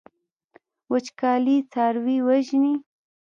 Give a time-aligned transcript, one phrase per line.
[0.91, 2.73] وچکالي څاروي وژني.